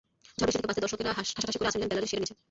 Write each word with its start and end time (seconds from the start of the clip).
ঝড়-বৃষ্টি 0.39 0.59
থেকে 0.61 0.69
বাঁচতে 0.69 0.83
দর্শকেরা 0.85 1.11
ঠাসাঠাসি 1.35 1.57
করে 1.59 1.67
আশ্রয় 1.69 1.75
নিলেন 1.81 1.89
গ্যালারির 1.91 2.11
শেডের 2.11 2.23
নিচে। 2.23 2.35